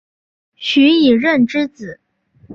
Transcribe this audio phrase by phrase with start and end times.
[0.55, 1.99] 徐以任之子。